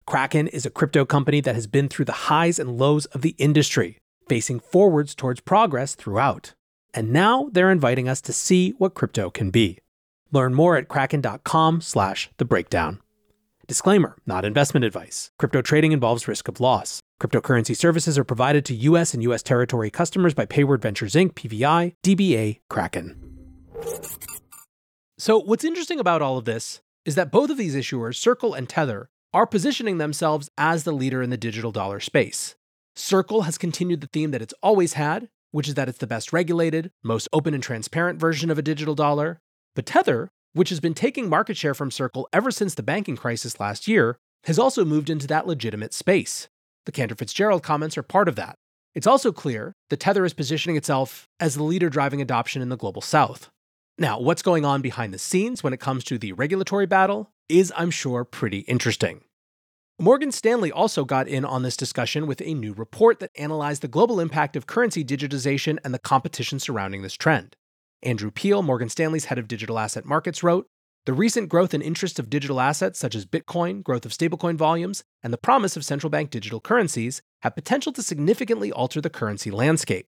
Kraken 0.06 0.46
is 0.48 0.64
a 0.64 0.70
crypto 0.70 1.04
company 1.04 1.40
that 1.40 1.54
has 1.54 1.66
been 1.66 1.88
through 1.88 2.04
the 2.04 2.12
highs 2.30 2.58
and 2.58 2.78
lows 2.78 3.06
of 3.06 3.22
the 3.22 3.34
industry, 3.38 3.98
facing 4.28 4.60
forwards 4.60 5.14
towards 5.14 5.40
progress 5.40 5.94
throughout. 5.94 6.54
And 6.94 7.12
now 7.12 7.50
they're 7.52 7.70
inviting 7.70 8.08
us 8.08 8.20
to 8.22 8.32
see 8.32 8.70
what 8.78 8.94
crypto 8.94 9.30
can 9.30 9.50
be. 9.50 9.78
Learn 10.32 10.54
more 10.54 10.76
at 10.76 10.88
kraken.com 10.88 11.80
slash 11.80 12.30
the 12.38 12.44
breakdown. 12.44 13.00
Disclaimer, 13.66 14.16
not 14.26 14.44
investment 14.44 14.84
advice. 14.84 15.30
Crypto 15.38 15.60
trading 15.60 15.92
involves 15.92 16.28
risk 16.28 16.46
of 16.46 16.60
loss. 16.60 17.00
Cryptocurrency 17.20 17.76
services 17.76 18.16
are 18.16 18.24
provided 18.24 18.64
to 18.66 18.74
US 18.74 19.12
and 19.12 19.22
US 19.24 19.42
territory 19.42 19.90
customers 19.90 20.34
by 20.34 20.46
Payward 20.46 20.82
Ventures 20.82 21.14
Inc., 21.14 21.34
PVI, 21.34 21.94
DBA, 22.04 22.60
Kraken. 22.70 23.16
So, 25.18 25.38
what's 25.38 25.64
interesting 25.64 25.98
about 25.98 26.20
all 26.20 26.36
of 26.36 26.44
this 26.44 26.82
is 27.06 27.14
that 27.14 27.32
both 27.32 27.48
of 27.48 27.56
these 27.56 27.74
issuers, 27.74 28.16
Circle 28.16 28.52
and 28.52 28.68
Tether, 28.68 29.08
are 29.32 29.46
positioning 29.46 29.96
themselves 29.96 30.50
as 30.58 30.84
the 30.84 30.92
leader 30.92 31.22
in 31.22 31.30
the 31.30 31.38
digital 31.38 31.72
dollar 31.72 32.00
space. 32.00 32.54
Circle 32.94 33.42
has 33.42 33.56
continued 33.56 34.02
the 34.02 34.08
theme 34.08 34.30
that 34.32 34.42
it's 34.42 34.52
always 34.62 34.92
had, 34.92 35.30
which 35.52 35.68
is 35.68 35.74
that 35.74 35.88
it's 35.88 35.98
the 35.98 36.06
best 36.06 36.34
regulated, 36.34 36.90
most 37.02 37.28
open 37.32 37.54
and 37.54 37.62
transparent 37.62 38.20
version 38.20 38.50
of 38.50 38.58
a 38.58 38.62
digital 38.62 38.94
dollar. 38.94 39.40
But 39.74 39.86
Tether, 39.86 40.28
which 40.52 40.68
has 40.68 40.80
been 40.80 40.92
taking 40.92 41.30
market 41.30 41.56
share 41.56 41.74
from 41.74 41.90
Circle 41.90 42.28
ever 42.30 42.50
since 42.50 42.74
the 42.74 42.82
banking 42.82 43.16
crisis 43.16 43.58
last 43.58 43.88
year, 43.88 44.18
has 44.44 44.58
also 44.58 44.84
moved 44.84 45.08
into 45.08 45.26
that 45.28 45.46
legitimate 45.46 45.94
space. 45.94 46.48
The 46.84 46.92
Cantor 46.92 47.14
Fitzgerald 47.14 47.62
comments 47.62 47.96
are 47.96 48.02
part 48.02 48.28
of 48.28 48.36
that. 48.36 48.56
It's 48.94 49.06
also 49.06 49.32
clear 49.32 49.72
that 49.88 50.00
Tether 50.00 50.26
is 50.26 50.34
positioning 50.34 50.76
itself 50.76 51.26
as 51.40 51.54
the 51.54 51.62
leader 51.62 51.88
driving 51.88 52.20
adoption 52.20 52.60
in 52.60 52.68
the 52.68 52.76
global 52.76 53.00
south. 53.00 53.48
Now, 53.98 54.20
what's 54.20 54.42
going 54.42 54.66
on 54.66 54.82
behind 54.82 55.14
the 55.14 55.18
scenes 55.18 55.62
when 55.62 55.72
it 55.72 55.80
comes 55.80 56.04
to 56.04 56.18
the 56.18 56.34
regulatory 56.34 56.84
battle 56.84 57.30
is, 57.48 57.72
I'm 57.74 57.90
sure, 57.90 58.26
pretty 58.26 58.58
interesting. 58.60 59.22
Morgan 59.98 60.30
Stanley 60.30 60.70
also 60.70 61.06
got 61.06 61.26
in 61.26 61.46
on 61.46 61.62
this 61.62 61.78
discussion 61.78 62.26
with 62.26 62.42
a 62.42 62.52
new 62.52 62.74
report 62.74 63.20
that 63.20 63.30
analyzed 63.38 63.80
the 63.80 63.88
global 63.88 64.20
impact 64.20 64.54
of 64.54 64.66
currency 64.66 65.02
digitization 65.02 65.78
and 65.82 65.94
the 65.94 65.98
competition 65.98 66.60
surrounding 66.60 67.00
this 67.00 67.14
trend. 67.14 67.56
Andrew 68.02 68.30
Peel, 68.30 68.62
Morgan 68.62 68.90
Stanley's 68.90 69.24
head 69.26 69.38
of 69.38 69.48
digital 69.48 69.78
asset 69.78 70.04
markets, 70.04 70.42
wrote 70.42 70.66
The 71.06 71.14
recent 71.14 71.48
growth 71.48 71.72
in 71.72 71.80
interest 71.80 72.18
of 72.18 72.28
digital 72.28 72.60
assets 72.60 72.98
such 72.98 73.14
as 73.14 73.24
Bitcoin, 73.24 73.82
growth 73.82 74.04
of 74.04 74.12
stablecoin 74.12 74.56
volumes, 74.56 75.04
and 75.22 75.32
the 75.32 75.38
promise 75.38 75.74
of 75.74 75.86
central 75.86 76.10
bank 76.10 76.28
digital 76.28 76.60
currencies 76.60 77.22
have 77.40 77.54
potential 77.54 77.94
to 77.94 78.02
significantly 78.02 78.70
alter 78.70 79.00
the 79.00 79.08
currency 79.08 79.50
landscape. 79.50 80.06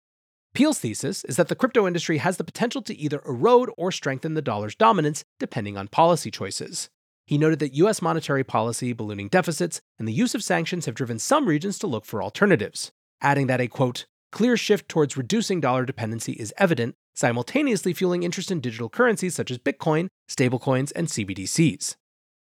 Peel's 0.58 0.80
thesis 0.80 1.24
is 1.26 1.36
that 1.36 1.50
the 1.50 1.56
crypto 1.56 1.86
industry 1.86 2.18
has 2.18 2.38
the 2.38 2.44
potential 2.44 2.82
to 2.82 2.98
either 2.98 3.22
erode 3.28 3.70
or 3.78 3.92
strengthen 3.92 4.34
the 4.34 4.42
dollar's 4.42 4.74
dominance 4.74 5.24
depending 5.40 5.78
on 5.78 5.88
policy 5.88 6.32
choices. 6.32 6.90
He 7.28 7.38
noted 7.38 7.60
that 7.60 7.76
US 7.76 8.02
monetary 8.02 8.44
policy, 8.44 8.92
ballooning 8.92 9.28
deficits, 9.28 9.82
and 10.00 10.08
the 10.08 10.14
use 10.14 10.34
of 10.34 10.44
sanctions 10.44 10.88
have 10.88 10.96
driven 10.96 11.20
some 11.20 11.46
regions 11.46 11.78
to 11.78 11.86
look 11.86 12.06
for 12.06 12.24
alternatives, 12.24 12.92
adding 13.22 13.46
that 13.46 13.62
a 13.62 13.68
quote, 13.68 14.08
clear 14.32 14.58
shift 14.58 14.90
towards 14.90 15.16
reducing 15.16 15.62
dollar 15.62 15.86
dependency 15.86 16.32
is 16.32 16.52
evident, 16.58 16.96
simultaneously 17.14 17.94
fueling 17.94 18.24
interest 18.24 18.50
in 18.50 18.60
digital 18.60 18.90
currencies 18.90 19.36
such 19.36 19.52
as 19.52 19.60
Bitcoin, 19.60 20.08
stablecoins, 20.28 20.92
and 20.96 21.08
CBDCs. 21.08 21.98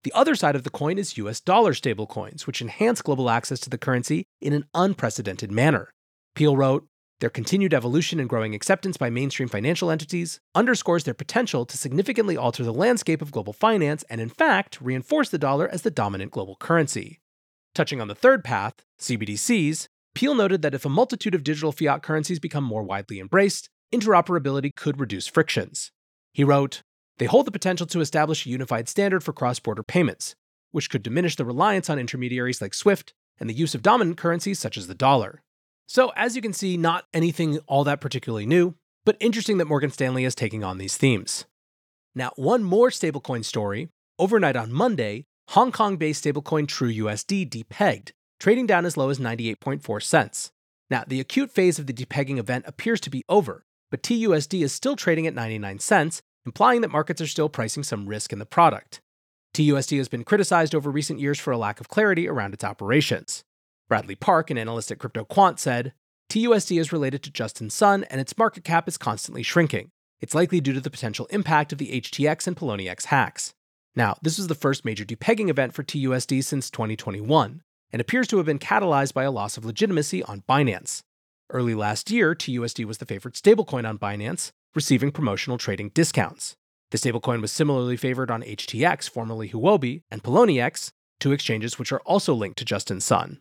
The 0.05 0.13
other 0.13 0.37
side 0.37 0.55
of 0.55 0.63
the 0.63 0.71
coin 0.71 0.99
is 0.99 1.19
US 1.19 1.41
dollar 1.41 1.73
stablecoins, 1.73 2.47
which 2.47 2.63
enhance 2.63 3.03
global 3.03 3.29
access 3.29 3.59
to 3.59 3.71
the 3.71 3.77
currency 3.77 4.23
in 4.41 4.53
an 4.53 4.67
unprecedented 4.73 5.51
manner. 5.51 5.91
Peel 6.37 6.57
wrote, 6.57 6.87
their 7.25 7.31
continued 7.31 7.73
evolution 7.73 8.21
and 8.21 8.29
growing 8.29 8.55
acceptance 8.55 8.99
by 8.99 9.09
mainstream 9.09 9.49
financial 9.49 9.91
entities 9.91 10.41
underscores 10.55 11.05
their 11.05 11.15
potential 11.15 11.65
to 11.65 11.79
significantly 11.79 12.37
alter 12.37 12.63
the 12.63 12.71
landscape 12.71 13.23
of 13.23 13.33
global 13.33 13.55
finance 13.55 14.05
and, 14.11 14.21
in 14.21 14.29
fact, 14.29 14.79
reinforce 14.79 15.31
the 15.31 15.39
dollar 15.39 15.67
as 15.67 15.81
the 15.81 15.91
dominant 15.91 16.31
global 16.31 16.55
currency. 16.57 17.21
Touching 17.75 17.99
on 17.99 18.09
the 18.09 18.15
third 18.15 18.45
path, 18.45 18.75
CBDCs, 19.01 19.87
Peel 20.15 20.35
noted 20.35 20.61
that 20.61 20.75
if 20.75 20.85
a 20.85 20.91
multitude 20.91 21.35
of 21.35 21.43
digital 21.43 21.73
fiat 21.73 22.03
currencies 22.03 22.39
become 22.39 22.63
more 22.63 22.83
widely 22.83 23.19
embraced, 23.19 23.71
interoperability 23.91 24.77
could 24.77 25.01
reduce 25.01 25.27
frictions. 25.27 25.93
He 26.35 26.45
wrote, 26.45 26.83
They 27.17 27.25
hold 27.25 27.47
the 27.47 27.51
potential 27.51 27.87
to 27.87 28.03
establish 28.03 28.45
a 28.45 28.51
unified 28.51 28.87
standard 28.87 29.25
for 29.25 29.33
cross 29.33 29.59
border 29.61 29.83
payments, 29.83 30.35
which 30.73 30.91
could 30.91 31.03
diminish 31.03 31.37
the 31.37 31.47
reliance 31.47 31.89
on 31.89 31.99
intermediaries 31.99 32.61
like 32.61 32.75
SWIFT 32.75 33.15
and 33.41 33.49
the 33.49 33.55
use 33.55 33.75
of 33.75 33.81
dominant 33.81 34.19
currencies 34.19 34.59
such 34.59 34.77
as 34.77 34.89
the 34.89 34.95
dollar. 34.95 35.41
So, 35.87 36.13
as 36.17 36.35
you 36.35 36.43
can 36.43 36.53
see, 36.53 36.77
not 36.77 37.05
anything 37.13 37.59
all 37.67 37.85
that 37.85 38.01
particularly 38.01 38.47
new, 38.47 38.75
but 39.05 39.17
interesting 39.21 39.59
that 39.59 39.67
Morgan 39.67 39.91
Stanley 39.91 40.25
is 40.25 40.35
taking 40.35 40.65
on 40.65 40.79
these 40.79 40.97
themes. 40.97 41.45
Now, 42.15 42.33
one 42.37 42.63
more 42.63 42.91
stablecoin 42.91 43.45
story. 43.45 43.89
Overnight 44.19 44.57
on 44.57 44.73
Monday, 44.73 45.25
Hong 45.51 45.73
Kong 45.73 45.97
based 45.97 46.25
stablecoin 46.25 46.67
TrueUSD 46.67 47.49
depegged, 47.51 48.13
trading 48.41 48.67
down 48.67 48.87
as 48.87 48.97
low 48.97 49.11
as 49.11 49.19
98.4 49.19 50.03
cents. 50.03 50.53
Now, 50.91 51.05
the 51.07 51.21
acute 51.21 51.51
phase 51.51 51.79
of 51.79 51.87
the 51.87 51.93
depegging 51.93 52.39
event 52.39 52.65
appears 52.67 53.01
to 53.01 53.11
be 53.11 53.25
over, 53.29 53.65
but 53.91 54.03
TUSD 54.03 54.63
is 54.63 54.73
still 54.73 54.97
trading 54.97 55.27
at 55.27 55.35
99 55.35 55.81
cents, 55.81 56.23
implying 56.47 56.81
that 56.83 56.91
markets 56.91 57.21
are 57.21 57.27
still 57.27 57.49
pricing 57.49 57.83
some 57.83 58.07
risk 58.07 58.33
in 58.33 58.39
the 58.39 58.47
product. 58.47 59.01
TUSD 59.55 59.99
has 59.99 60.09
been 60.09 60.25
criticized 60.25 60.75
over 60.75 60.91
recent 60.91 61.21
years 61.21 61.39
for 61.39 61.53
a 61.53 61.59
lack 61.59 61.81
of 61.81 61.89
clarity 61.89 62.29
around 62.29 62.55
its 62.55 62.65
operations. 62.65 63.45
Bradley 63.89 64.15
Park, 64.15 64.51
an 64.51 64.59
analyst 64.59 64.91
at 64.91 64.99
CryptoQuant, 64.99 65.59
said 65.59 65.93
TUSD 66.31 66.81
is 66.81 66.93
related 66.93 67.23
to 67.23 67.31
Justin 67.31 67.71
Sun 67.71 68.05
and 68.05 68.21
its 68.21 68.37
market 68.39 68.65
cap 68.65 68.89
is 68.89 68.97
constantly 68.97 69.43
shrinking. 69.43 69.91
It's 70.21 70.35
likely 70.35 70.61
due 70.61 70.73
to 70.73 70.81
the 70.81 70.91
potential 70.91 71.27
impact 71.27 71.73
of 71.73 71.79
the 71.79 72.01
HTX 72.01 72.47
and 72.47 72.57
Poloniex 72.57 73.07
hacks. 73.07 73.53
Now, 73.95 74.17
this 74.23 74.39
was 74.39 74.49
the 74.49 74.55
first 74.55 74.85
major 74.85 75.05
depegging 75.05 75.49
event 75.49 75.75
for 75.75 75.85
TUSD 75.85 76.43
since 76.43 76.71
2021, 76.71 77.63
and 77.93 78.01
appears 78.01 78.27
to 78.29 78.39
have 78.39 78.47
been 78.47 78.59
catalyzed 78.59 79.15
by 79.15 79.25
a 79.25 79.31
loss 79.31 79.57
of 79.57 79.65
legitimacy 79.65 80.23
on 80.25 80.43
Binance. 80.49 81.03
Early 81.51 81.75
last 81.75 82.11
year, 82.11 82.35
TUSD 82.35 82.85
was 82.87 82.99
the 82.99 83.07
favorite 83.07 83.35
stablecoin 83.35 83.89
on 83.89 83.99
Binance, 83.99 84.51
receiving 84.75 85.13
promotional 85.13 85.59
trading 85.59 85.91
discounts. 85.91 86.57
The 86.91 86.99
stablecoin 86.99 87.41
was 87.41 87.53
similarly 87.53 87.97
favored 87.97 88.31
on 88.31 88.43
HTX, 88.43 89.09
formerly 89.09 89.51
Huobi, 89.51 90.03
and 90.11 90.23
Poloniex, 90.23 90.91
two 91.21 91.33
exchanges 91.33 91.79
which 91.79 91.93
are 91.93 92.01
also 92.01 92.35
linked 92.35 92.59
to 92.59 92.65
Justin 92.65 93.01
Sun. 93.01 93.39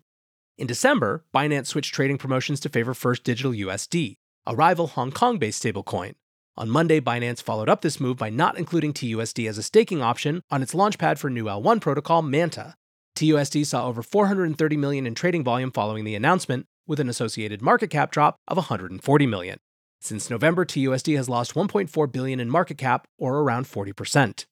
In 0.56 0.68
December, 0.68 1.26
Binance 1.34 1.66
switched 1.66 1.96
trading 1.96 2.20
promotions 2.20 2.60
to 2.60 2.70
favor 2.70 2.94
First 2.94 3.24
Digital 3.24 3.52
USD, 3.52 4.18
a 4.46 4.56
rival 4.56 4.86
Hong 4.86 5.12
Kong 5.12 5.40
based 5.40 5.64
stablecoin. 5.64 6.14
On 6.56 6.70
Monday, 6.70 7.02
Binance 7.02 7.42
followed 7.42 7.70
up 7.70 7.82
this 7.82 8.00
move 8.00 8.18
by 8.18 8.30
not 8.30 8.56
including 8.56 8.94
TUSD 8.94 9.50
as 9.50 9.58
a 9.58 9.64
staking 9.64 10.04
option 10.04 10.44
on 10.52 10.62
its 10.62 10.76
launchpad 10.76 11.18
for 11.18 11.32
new 11.32 11.46
L1 11.46 11.82
protocol, 11.82 12.22
Manta. 12.22 12.76
TUSD 13.16 13.66
saw 13.66 13.88
over 13.88 14.04
430 14.04 14.78
million 14.78 15.08
in 15.08 15.16
trading 15.16 15.44
volume 15.44 15.72
following 15.72 16.04
the 16.04 16.14
announcement, 16.14 16.68
with 16.86 17.00
an 17.00 17.10
associated 17.10 17.64
market 17.64 17.90
cap 17.90 18.12
drop 18.12 18.36
of 18.48 18.58
140 18.58 19.26
million. 19.26 19.58
Since 20.02 20.30
November, 20.30 20.66
TUSD 20.66 21.16
has 21.16 21.28
lost 21.28 21.56
1.4 21.56 22.12
billion 22.12 22.40
in 22.40 22.52
market 22.52 22.78
cap, 22.78 23.08
or 23.18 23.40
around 23.40 23.66
40%. 23.66 24.46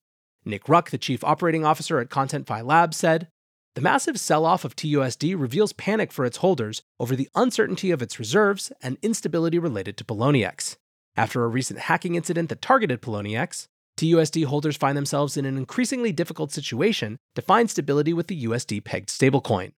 Nick 0.46 0.68
Ruck, 0.68 0.90
the 0.90 0.98
chief 0.98 1.24
operating 1.24 1.64
officer 1.64 2.00
at 2.00 2.10
ContentFi 2.10 2.66
Labs, 2.66 2.98
said, 2.98 3.28
"The 3.76 3.82
massive 3.82 4.20
sell-off 4.20 4.66
of 4.66 4.76
TUSD 4.76 5.40
reveals 5.40 5.72
panic 5.74 6.12
for 6.12 6.26
its 6.26 6.38
holders 6.38 6.82
over 7.00 7.16
the 7.16 7.30
uncertainty 7.36 7.92
of 7.92 8.02
its 8.02 8.20
reserves 8.20 8.72
and 8.82 8.98
instability 9.02 9.60
related 9.60 9.96
to 9.98 10.04
Poloniex. 10.04 10.76
After 11.16 11.44
a 11.44 11.48
recent 11.48 11.80
hacking 11.80 12.16
incident 12.16 12.50
that 12.50 12.62
targeted 12.62 13.02
Poloniex, 13.02 13.68
TUSD 13.98 14.46
holders 14.46 14.78
find 14.78 14.98
themselves 14.98 15.38
in 15.38 15.46
an 15.46 15.58
increasingly 15.58 16.12
difficult 16.12 16.52
situation 16.52 17.18
to 17.36 17.42
find 17.42 17.70
stability 17.70 18.14
with 18.14 18.28
the 18.28 18.46
USD 18.46 18.84
pegged 18.84 19.10
stablecoin. 19.10 19.72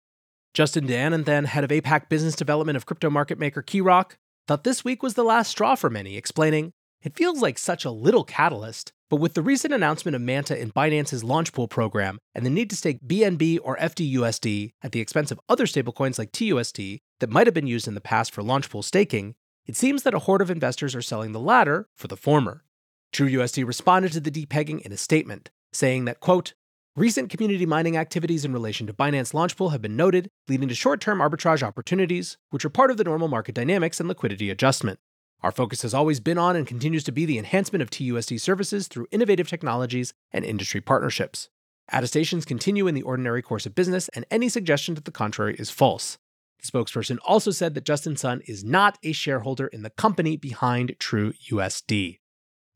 Justin 0.55 0.87
d'Anethan 0.87 1.45
head 1.45 1.65
of 1.65 1.71
APAC 1.71 2.09
business 2.09 2.37
development 2.37 2.77
of 2.77 2.87
crypto 2.87 3.11
market 3.11 3.39
maker 3.39 3.63
Keyrock, 3.63 4.13
thought 4.47 4.65
this 4.65 4.85
week 4.85 5.03
was 5.03 5.15
the 5.15 5.25
last 5.25 5.51
straw 5.51 5.75
for 5.75 5.91
many, 5.91 6.17
explaining, 6.17 6.73
It 7.03 7.17
feels 7.17 7.43
like 7.43 7.59
such 7.59 7.85
a 7.85 7.91
little 7.91 8.23
catalyst, 8.23 8.93
but 9.13 9.21
with 9.21 9.35
the 9.35 9.43
recent 9.43 9.75
announcement 9.75 10.17
of 10.17 10.23
Manta 10.23 10.59
in 10.59 10.73
Binance's 10.73 11.23
launch 11.23 11.53
pool 11.53 11.69
program 11.69 12.17
and 12.35 12.47
the 12.47 12.51
need 12.51 12.71
to 12.71 12.77
stake 12.77 13.07
BNB 13.07 13.59
or 13.63 13.77
FDUSD 13.77 14.73
at 14.83 14.93
the 14.93 15.01
expense 15.01 15.31
of 15.31 15.39
other 15.51 15.67
stablecoins 15.67 16.19
like 16.19 16.33
TUSD 16.33 17.01
that 17.21 17.29
might 17.29 17.47
have 17.47 17.53
been 17.53 17.67
used 17.67 17.87
in 17.87 17.93
the 17.93 18.01
past 18.01 18.33
for 18.33 18.43
launch 18.43 18.71
pool 18.71 18.83
staking, 18.83 19.35
it 19.67 19.77
seems 19.77 20.05
that 20.05 20.15
a 20.15 20.21
horde 20.21 20.41
of 20.41 20.51
investors 20.51 20.95
are 20.95 21.03
selling 21.03 21.33
the 21.33 21.41
latter 21.41 21.89
for 21.95 22.09
the 22.09 22.17
former. 22.17 22.65
TrueUSD 23.13 23.67
responded 23.67 24.13
to 24.13 24.21
the 24.21 24.31
depegging 24.31 24.81
in 24.81 24.93
a 24.93 24.97
statement, 24.97 25.51
saying 25.75 26.07
that, 26.07 26.21
quote, 26.21 26.55
Recent 26.97 27.29
community 27.29 27.67
mining 27.67 27.99
activities 27.99 28.47
in 28.47 28.55
relation 28.55 28.87
to 28.87 28.95
Binance 28.95 29.35
Launchpool 29.35 29.71
have 29.71 29.83
been 29.83 29.95
noted, 29.95 30.31
leading 30.49 30.71
to 30.71 30.75
short 30.75 31.03
term 31.03 31.19
arbitrage 31.19 31.63
opportunities, 31.63 32.39
which 32.49 32.65
are 32.65 32.71
part 32.71 32.91
of 32.91 32.97
the 32.97 33.05
normal 33.05 33.29
market 33.29 33.55
dynamics 33.55 34.01
and 34.01 34.09
liquidity 34.09 34.49
adjustment. 34.49 34.99
Our 35.43 35.51
focus 35.51 35.83
has 35.83 35.93
always 35.93 36.21
been 36.21 36.39
on 36.39 36.55
and 36.55 36.67
continues 36.67 37.03
to 37.05 37.13
be 37.13 37.27
the 37.27 37.39
enhancement 37.39 37.83
of 37.83 37.91
TUSD 37.91 38.41
services 38.41 38.87
through 38.87 39.09
innovative 39.11 39.49
technologies 39.49 40.15
and 40.31 40.45
industry 40.45 40.81
partnerships. 40.81 41.49
Attestations 41.91 42.45
continue 42.45 42.87
in 42.87 42.95
the 42.95 43.03
ordinary 43.03 43.43
course 43.43 43.67
of 43.67 43.75
business, 43.75 44.09
and 44.11 44.25
any 44.31 44.49
suggestion 44.49 44.95
to 44.95 45.01
the 45.01 45.11
contrary 45.11 45.57
is 45.59 45.69
false. 45.69 46.17
The 46.61 46.71
spokesperson 46.71 47.19
also 47.25 47.51
said 47.51 47.75
that 47.75 47.85
Justin 47.85 48.17
Sun 48.17 48.43
is 48.47 48.63
not 48.63 48.99
a 49.03 49.11
shareholder 49.11 49.67
in 49.67 49.83
the 49.83 49.91
company 49.91 50.37
behind 50.37 50.95
True 51.01 51.33
USD. 51.51 52.21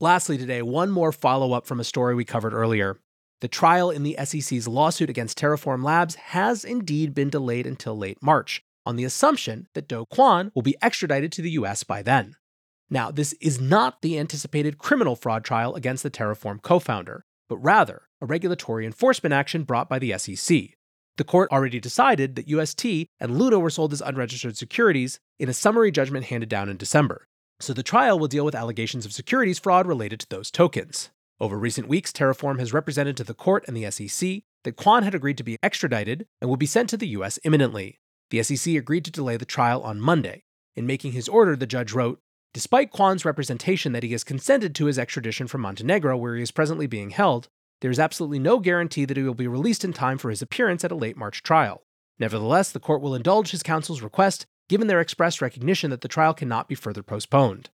Lastly, 0.01 0.37
today, 0.37 0.61
one 0.61 0.91
more 0.91 1.13
follow 1.13 1.53
up 1.53 1.67
from 1.67 1.79
a 1.79 1.85
story 1.85 2.17
we 2.17 2.25
covered 2.25 2.53
earlier. 2.53 2.99
The 3.41 3.49
trial 3.49 3.91
in 3.91 4.03
the 4.03 4.17
SEC's 4.25 4.67
lawsuit 4.67 5.09
against 5.09 5.39
Terraform 5.39 5.85
Labs 5.85 6.17
has 6.17 6.65
indeed 6.65 7.15
been 7.15 7.31
delayed 7.31 7.67
until 7.67 7.97
late 7.97 8.19
March, 8.21 8.65
on 8.85 8.97
the 8.97 9.05
assumption 9.05 9.69
that 9.75 9.87
Do 9.87 10.05
Kwon 10.13 10.51
will 10.55 10.63
be 10.63 10.77
extradited 10.83 11.31
to 11.33 11.43
the 11.43 11.53
US 11.53 11.85
by 11.85 12.03
then. 12.03 12.35
Now, 12.89 13.11
this 13.11 13.33
is 13.35 13.61
not 13.61 14.03
the 14.03 14.19
anticipated 14.19 14.79
criminal 14.79 15.17
fraud 15.17 15.45
trial 15.45 15.75
against 15.75 16.03
the 16.03 16.11
Terraform 16.11 16.63
co 16.63 16.79
founder, 16.79 17.25
but 17.49 17.57
rather 17.59 18.03
a 18.21 18.27
regulatory 18.27 18.87
enforcement 18.87 19.33
action 19.33 19.65
brought 19.65 19.89
by 19.89 19.99
the 19.99 20.17
SEC. 20.19 20.77
The 21.17 21.25
court 21.25 21.51
already 21.51 21.81
decided 21.81 22.37
that 22.37 22.49
UST 22.49 22.85
and 23.19 23.39
Luna 23.39 23.59
were 23.59 23.71
sold 23.71 23.93
as 23.93 24.03
unregistered 24.03 24.57
securities 24.57 25.19
in 25.39 25.49
a 25.49 25.55
summary 25.55 25.91
judgment 25.91 26.27
handed 26.27 26.49
down 26.49 26.69
in 26.69 26.77
December. 26.77 27.27
So 27.59 27.73
the 27.73 27.83
trial 27.83 28.19
will 28.19 28.29
deal 28.29 28.45
with 28.45 28.55
allegations 28.55 29.07
of 29.07 29.15
securities 29.15 29.59
fraud 29.59 29.87
related 29.87 30.21
to 30.21 30.29
those 30.29 30.51
tokens. 30.51 31.11
Over 31.41 31.59
recent 31.59 31.89
weeks, 31.89 32.13
Terraform 32.13 32.59
has 32.59 32.73
represented 32.73 33.17
to 33.17 33.25
the 33.25 33.35
court 33.35 33.65
and 33.67 33.77
the 33.77 33.91
SEC 33.91 34.43
that 34.65 34.77
Kwon 34.77 35.05
had 35.05 35.15
agreed 35.15 35.39
to 35.39 35.45
be 35.45 35.59
extradited 35.63 36.27
and 36.41 36.49
will 36.49 36.57
be 36.57 36.67
sent 36.67 36.91
to 36.91 36.97
the 36.97 37.09
US 37.09 37.39
imminently. 37.45 37.99
The 38.31 38.43
SEC 38.43 38.75
agreed 38.75 39.05
to 39.07 39.11
delay 39.11 39.37
the 39.37 39.45
trial 39.45 39.83
on 39.83 40.01
Monday. 40.01 40.45
In 40.75 40.87
making 40.87 41.13
his 41.13 41.29
order, 41.29 41.57
the 41.57 41.67
judge 41.67 41.93
wrote, 41.93 42.21
Despite 42.55 42.93
Kwon's 42.93 43.25
representation 43.25 43.93
that 43.93 44.03
he 44.03 44.13
has 44.13 44.25
consented 44.25 44.75
to 44.75 44.87
his 44.87 44.99
extradition 44.99 45.47
from 45.47 45.61
Montenegro, 45.61 46.17
where 46.17 46.37
he 46.37 46.43
is 46.43 46.51
presently 46.51 46.87
being 46.87 47.11
held, 47.11 47.49
there 47.81 47.91
is 47.91 47.99
absolutely 47.99 48.39
no 48.39 48.59
guarantee 48.59 49.05
that 49.05 49.17
he 49.17 49.23
will 49.23 49.35
be 49.35 49.49
released 49.49 49.85
in 49.85 49.93
time 49.93 50.19
for 50.19 50.31
his 50.31 50.43
appearance 50.43 50.85
at 50.85 50.93
a 50.93 50.97
late 50.97 51.17
March 51.17 51.43
trial. 51.43 51.83
Nevertheless, 52.19 52.73
the 52.73 52.81
court 52.81 53.03
will 53.03 53.15
indulge 53.15 53.51
his 53.51 53.63
counsel's 53.63 54.01
request, 54.01 54.47
given 54.69 54.87
their 54.87 55.01
express 55.01 55.43
recognition 55.43 55.91
that 55.91 56.01
the 56.01 56.09
trial 56.09 56.33
cannot 56.33 56.69
be 56.69 56.75
further 56.75 57.03
postponed. 57.03 57.71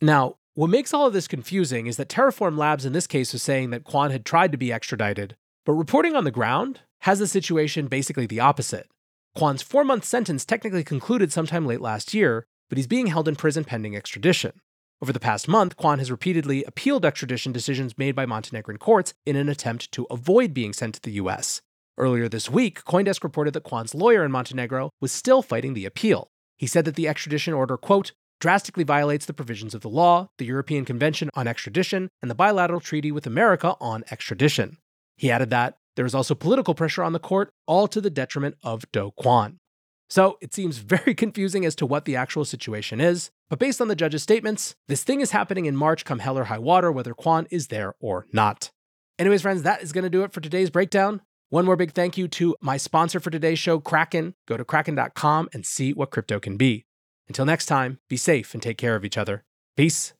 Now, 0.00 0.36
what 0.54 0.70
makes 0.70 0.94
all 0.94 1.06
of 1.06 1.12
this 1.12 1.28
confusing 1.28 1.86
is 1.86 1.96
that 1.96 2.08
Terraform 2.08 2.56
Labs 2.56 2.86
in 2.86 2.92
this 2.92 3.06
case 3.06 3.32
was 3.32 3.42
saying 3.42 3.70
that 3.70 3.84
Kwon 3.84 4.10
had 4.10 4.24
tried 4.24 4.52
to 4.52 4.58
be 4.58 4.72
extradited, 4.72 5.36
but 5.66 5.72
reporting 5.72 6.14
on 6.14 6.24
the 6.24 6.30
ground 6.30 6.80
has 7.00 7.18
the 7.18 7.26
situation 7.26 7.86
basically 7.86 8.26
the 8.26 8.40
opposite. 8.40 8.88
Kwon's 9.36 9.62
four 9.62 9.84
month 9.84 10.04
sentence 10.04 10.44
technically 10.44 10.84
concluded 10.84 11.32
sometime 11.32 11.66
late 11.66 11.80
last 11.80 12.14
year, 12.14 12.46
but 12.74 12.78
he's 12.78 12.88
being 12.88 13.06
held 13.06 13.28
in 13.28 13.36
prison 13.36 13.62
pending 13.62 13.94
extradition. 13.94 14.50
Over 15.00 15.12
the 15.12 15.20
past 15.20 15.46
month, 15.46 15.76
Kwon 15.76 16.00
has 16.00 16.10
repeatedly 16.10 16.64
appealed 16.64 17.04
extradition 17.04 17.52
decisions 17.52 17.96
made 17.96 18.16
by 18.16 18.26
Montenegrin 18.26 18.78
courts 18.78 19.14
in 19.24 19.36
an 19.36 19.48
attempt 19.48 19.92
to 19.92 20.08
avoid 20.10 20.52
being 20.52 20.72
sent 20.72 20.96
to 20.96 21.00
the 21.00 21.12
US. 21.12 21.62
Earlier 21.96 22.28
this 22.28 22.50
week, 22.50 22.82
Coindesk 22.82 23.22
reported 23.22 23.54
that 23.54 23.62
Kwon's 23.62 23.94
lawyer 23.94 24.24
in 24.24 24.32
Montenegro 24.32 24.90
was 25.00 25.12
still 25.12 25.40
fighting 25.40 25.74
the 25.74 25.86
appeal. 25.86 26.32
He 26.56 26.66
said 26.66 26.84
that 26.86 26.96
the 26.96 27.06
extradition 27.06 27.54
order, 27.54 27.76
quote, 27.76 28.10
drastically 28.40 28.82
violates 28.82 29.26
the 29.26 29.34
provisions 29.34 29.76
of 29.76 29.82
the 29.82 29.88
law, 29.88 30.26
the 30.38 30.46
European 30.46 30.84
Convention 30.84 31.30
on 31.34 31.46
Extradition, 31.46 32.08
and 32.22 32.28
the 32.28 32.34
bilateral 32.34 32.80
treaty 32.80 33.12
with 33.12 33.24
America 33.24 33.76
on 33.80 34.02
extradition. 34.10 34.78
He 35.16 35.30
added 35.30 35.50
that 35.50 35.76
there 35.94 36.06
is 36.06 36.14
also 36.16 36.34
political 36.34 36.74
pressure 36.74 37.04
on 37.04 37.12
the 37.12 37.20
court, 37.20 37.50
all 37.68 37.86
to 37.86 38.00
the 38.00 38.10
detriment 38.10 38.56
of 38.64 38.84
Do 38.90 39.12
Kwon. 39.16 39.58
So 40.14 40.38
it 40.40 40.54
seems 40.54 40.78
very 40.78 41.12
confusing 41.24 41.66
as 41.66 41.74
to 41.74 41.86
what 41.86 42.04
the 42.04 42.14
actual 42.14 42.44
situation 42.44 43.00
is, 43.00 43.32
but 43.50 43.58
based 43.58 43.80
on 43.80 43.88
the 43.88 43.96
judge's 43.96 44.22
statements, 44.22 44.76
this 44.86 45.02
thing 45.02 45.20
is 45.20 45.32
happening 45.32 45.66
in 45.66 45.74
March 45.74 46.04
come 46.04 46.20
hell 46.20 46.38
or 46.38 46.44
high 46.44 46.60
water, 46.60 46.92
whether 46.92 47.14
Kwon 47.14 47.48
is 47.50 47.66
there 47.66 47.96
or 47.98 48.24
not. 48.32 48.70
Anyways, 49.18 49.42
friends, 49.42 49.64
that 49.64 49.82
is 49.82 49.90
going 49.90 50.04
to 50.04 50.08
do 50.08 50.22
it 50.22 50.32
for 50.32 50.40
today's 50.40 50.70
breakdown. 50.70 51.20
One 51.48 51.64
more 51.64 51.74
big 51.74 51.94
thank 51.94 52.16
you 52.16 52.28
to 52.28 52.54
my 52.60 52.76
sponsor 52.76 53.18
for 53.18 53.30
today's 53.30 53.58
show, 53.58 53.80
Kraken. 53.80 54.36
Go 54.46 54.56
to 54.56 54.64
kraken.com 54.64 55.48
and 55.52 55.66
see 55.66 55.92
what 55.92 56.12
crypto 56.12 56.38
can 56.38 56.56
be. 56.56 56.86
Until 57.26 57.44
next 57.44 57.66
time, 57.66 57.98
be 58.08 58.16
safe 58.16 58.54
and 58.54 58.62
take 58.62 58.78
care 58.78 58.94
of 58.94 59.04
each 59.04 59.18
other. 59.18 59.42
Peace. 59.76 60.14